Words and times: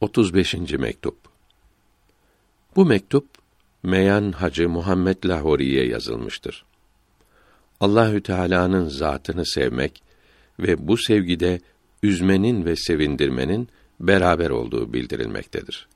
35. 0.00 0.54
mektup. 0.54 1.16
Bu 2.76 2.86
mektup 2.86 3.28
Meyan 3.82 4.32
Hacı 4.32 4.68
Muhammed 4.68 5.24
Lahori'ye 5.24 5.86
yazılmıştır. 5.86 6.64
Allahü 7.80 8.22
Teala'nın 8.22 8.88
zatını 8.88 9.46
sevmek 9.46 10.02
ve 10.60 10.88
bu 10.88 10.96
sevgide 10.96 11.60
üzmenin 12.02 12.64
ve 12.64 12.76
sevindirmenin 12.76 13.68
beraber 14.00 14.50
olduğu 14.50 14.92
bildirilmektedir. 14.92 15.88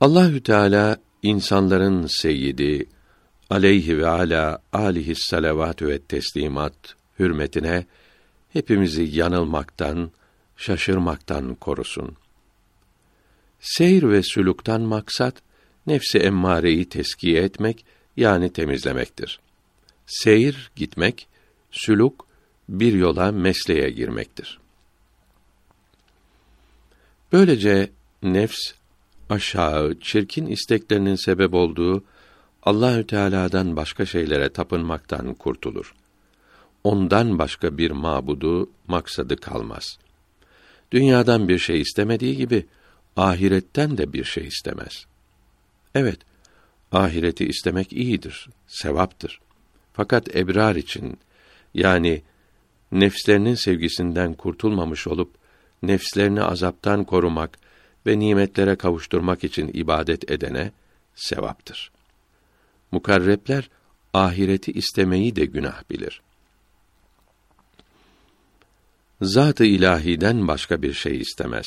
Allahü 0.00 0.42
Teala 0.42 0.96
insanların 1.22 2.06
seyyidi 2.06 2.86
aleyhi 3.50 3.98
ve 3.98 4.06
ala 4.06 4.62
alihi 4.72 5.14
salavat 5.16 5.82
ve 5.82 5.98
teslimat 5.98 6.74
hürmetine 7.18 7.86
hepimizi 8.52 9.02
yanılmaktan, 9.02 10.10
şaşırmaktan 10.56 11.54
korusun. 11.54 12.16
Seyr 13.60 14.02
ve 14.02 14.22
sülükten 14.22 14.80
maksat 14.80 15.34
nefsi 15.86 16.18
emmareyi 16.18 16.88
teskiye 16.88 17.42
etmek 17.42 17.84
yani 18.16 18.52
temizlemektir. 18.52 19.40
Seyir 20.06 20.70
gitmek, 20.76 21.28
sülük 21.70 22.12
bir 22.68 22.92
yola 22.92 23.32
mesleğe 23.32 23.90
girmektir. 23.90 24.58
Böylece 27.32 27.90
nefs 28.22 28.72
aşağı 29.30 29.98
çirkin 30.00 30.46
isteklerinin 30.46 31.14
sebep 31.14 31.54
olduğu 31.54 32.04
Allahü 32.62 33.06
Teala'dan 33.06 33.76
başka 33.76 34.06
şeylere 34.06 34.52
tapınmaktan 34.52 35.34
kurtulur 35.34 35.94
ondan 36.84 37.38
başka 37.38 37.78
bir 37.78 37.90
mabudu, 37.90 38.70
maksadı 38.88 39.36
kalmaz. 39.36 39.98
Dünyadan 40.92 41.48
bir 41.48 41.58
şey 41.58 41.80
istemediği 41.80 42.36
gibi 42.36 42.66
ahiretten 43.16 43.98
de 43.98 44.12
bir 44.12 44.24
şey 44.24 44.46
istemez. 44.46 45.06
Evet, 45.94 46.18
ahireti 46.92 47.46
istemek 47.46 47.92
iyidir, 47.92 48.48
sevaptır. 48.66 49.40
Fakat 49.92 50.36
ebrar 50.36 50.76
için 50.76 51.18
yani 51.74 52.22
nefslerinin 52.92 53.54
sevgisinden 53.54 54.34
kurtulmamış 54.34 55.06
olup 55.06 55.34
nefslerini 55.82 56.42
azaptan 56.42 57.04
korumak 57.04 57.58
ve 58.06 58.18
nimetlere 58.18 58.76
kavuşturmak 58.76 59.44
için 59.44 59.70
ibadet 59.74 60.30
edene 60.30 60.72
sevaptır. 61.14 61.92
Mukarrepler 62.90 63.70
ahireti 64.14 64.72
istemeyi 64.72 65.36
de 65.36 65.44
günah 65.44 65.90
bilir 65.90 66.22
zat-ı 69.22 69.64
ilahiden 69.64 70.48
başka 70.48 70.82
bir 70.82 70.92
şey 70.92 71.20
istemez. 71.20 71.66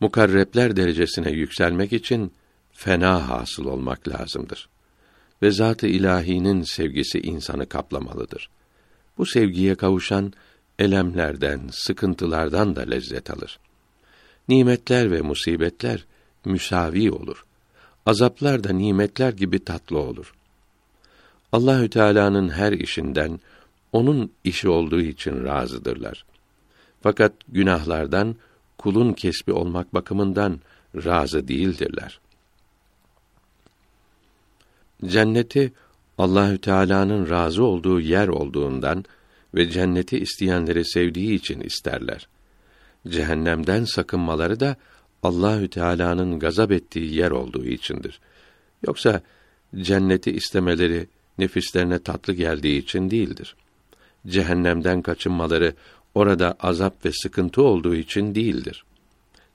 Mukarrepler 0.00 0.76
derecesine 0.76 1.30
yükselmek 1.30 1.92
için 1.92 2.32
fena 2.72 3.28
hasıl 3.28 3.64
olmak 3.64 4.08
lazımdır. 4.08 4.68
Ve 5.42 5.50
zat-ı 5.50 5.86
ilahinin 5.86 6.62
sevgisi 6.62 7.20
insanı 7.20 7.68
kaplamalıdır. 7.68 8.50
Bu 9.18 9.26
sevgiye 9.26 9.74
kavuşan 9.74 10.32
elemlerden, 10.78 11.60
sıkıntılardan 11.72 12.76
da 12.76 12.80
lezzet 12.80 13.30
alır. 13.30 13.58
Nimetler 14.48 15.10
ve 15.10 15.20
musibetler 15.20 16.04
müsavi 16.44 17.10
olur. 17.10 17.44
Azaplar 18.06 18.64
da 18.64 18.72
nimetler 18.72 19.32
gibi 19.32 19.64
tatlı 19.64 19.98
olur. 19.98 20.34
Allahü 21.52 21.90
Teala'nın 21.90 22.48
her 22.48 22.72
işinden 22.72 23.40
onun 23.92 24.32
işi 24.44 24.68
olduğu 24.68 25.00
için 25.00 25.44
razıdırlar. 25.44 26.24
Fakat 27.02 27.32
günahlardan 27.48 28.36
kulun 28.78 29.12
kesbi 29.12 29.52
olmak 29.52 29.94
bakımından 29.94 30.60
razı 30.94 31.48
değildirler. 31.48 32.20
Cenneti 35.04 35.72
Allahü 36.18 36.58
Teala'nın 36.58 37.30
razı 37.30 37.64
olduğu 37.64 38.00
yer 38.00 38.28
olduğundan 38.28 39.04
ve 39.54 39.70
cenneti 39.70 40.18
isteyenleri 40.18 40.84
sevdiği 40.84 41.34
için 41.34 41.60
isterler. 41.60 42.28
Cehennemden 43.08 43.84
sakınmaları 43.84 44.60
da 44.60 44.76
Allahü 45.22 45.68
Teala'nın 45.68 46.38
gazap 46.38 46.72
ettiği 46.72 47.14
yer 47.14 47.30
olduğu 47.30 47.64
içindir. 47.64 48.20
Yoksa 48.86 49.20
cenneti 49.76 50.30
istemeleri 50.30 51.06
nefislerine 51.38 51.98
tatlı 51.98 52.32
geldiği 52.32 52.78
için 52.78 53.10
değildir. 53.10 53.56
Cehennemden 54.26 55.02
kaçınmaları 55.02 55.74
orada 56.14 56.56
azap 56.60 57.04
ve 57.04 57.12
sıkıntı 57.12 57.62
olduğu 57.62 57.94
için 57.94 58.34
değildir. 58.34 58.84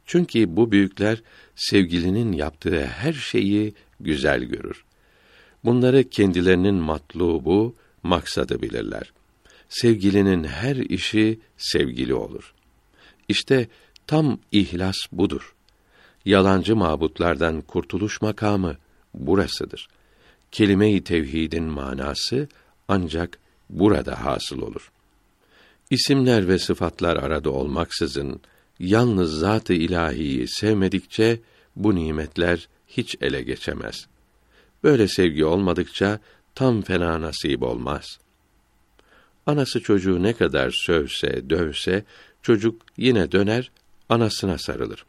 Çünkü 0.06 0.56
bu 0.56 0.72
büyükler 0.72 1.22
sevgilinin 1.56 2.31
yaptığı 2.31 2.85
her 2.85 3.13
şeyi 3.13 3.73
güzel 4.00 4.44
görür. 4.44 4.84
Bunları 5.66 6.09
kendilerinin 6.09 6.75
matlubu, 6.75 7.75
maksadı 8.03 8.62
bilirler. 8.62 9.13
Sevgilinin 9.69 10.44
her 10.44 10.75
işi 10.75 11.40
sevgili 11.57 12.13
olur. 12.13 12.53
İşte 13.28 13.68
tam 14.07 14.39
ihlas 14.51 14.97
budur. 15.12 15.56
Yalancı 16.25 16.75
mabutlardan 16.75 17.62
kurtuluş 17.62 18.22
makamı 18.22 18.78
burasıdır. 19.13 19.88
Kelime-i 20.51 21.03
tevhidin 21.03 21.63
manası 21.63 22.47
ancak 22.88 23.39
burada 23.69 24.25
hasıl 24.25 24.62
olur. 24.62 24.91
İsimler 25.89 26.47
ve 26.47 26.59
sıfatlar 26.59 27.15
arada 27.15 27.49
olmaksızın 27.49 28.41
yalnız 28.79 29.39
zat-ı 29.39 29.73
ilahiyi 29.73 30.47
sevmedikçe 30.47 31.39
bu 31.75 31.95
nimetler 31.95 32.69
hiç 32.87 33.15
ele 33.21 33.41
geçemez. 33.41 34.07
Böyle 34.83 35.07
sevgi 35.07 35.45
olmadıkça 35.45 36.19
tam 36.55 36.81
fena 36.81 37.21
nasip 37.21 37.63
olmaz. 37.63 38.19
Anası 39.45 39.81
çocuğu 39.81 40.23
ne 40.23 40.33
kadar 40.33 40.71
sövse, 40.85 41.49
dövse, 41.49 42.03
çocuk 42.41 42.81
yine 42.97 43.31
döner, 43.31 43.71
anasına 44.09 44.57
sarılır. 44.57 45.05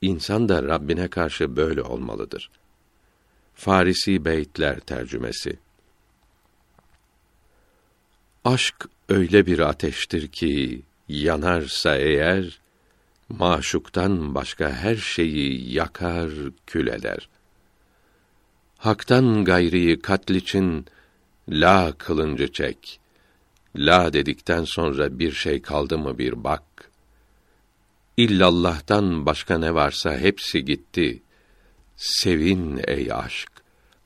İnsan 0.00 0.48
da 0.48 0.62
Rabbine 0.62 1.08
karşı 1.08 1.56
böyle 1.56 1.82
olmalıdır. 1.82 2.50
Farisi 3.54 4.24
Beytler 4.24 4.80
tercümesi 4.80 5.58
Aşk 8.44 8.88
öyle 9.08 9.46
bir 9.46 9.58
ateştir 9.58 10.28
ki 10.28 10.82
yanarsa 11.08 11.96
eğer 11.96 12.60
maşuktan 13.28 14.34
başka 14.34 14.72
her 14.72 14.96
şeyi 14.96 15.72
yakar, 15.72 16.30
kül 16.66 16.86
eder. 16.86 17.28
Hak'tan 18.78 19.44
gayriyi 19.44 20.00
katl 20.00 20.34
için 20.34 20.86
la 21.48 21.92
kılıncı 21.98 22.52
çek. 22.52 23.00
La 23.76 24.12
dedikten 24.12 24.64
sonra 24.64 25.18
bir 25.18 25.32
şey 25.32 25.62
kaldı 25.62 25.98
mı 25.98 26.18
bir 26.18 26.44
bak. 26.44 26.90
İllallah'tan 28.16 29.26
başka 29.26 29.58
ne 29.58 29.74
varsa 29.74 30.18
hepsi 30.18 30.64
gitti. 30.64 31.22
Sevin 31.96 32.80
ey 32.86 33.12
aşk. 33.12 33.50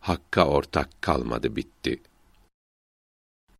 Hakka 0.00 0.46
ortak 0.46 1.02
kalmadı 1.02 1.56
bitti.'' 1.56 2.07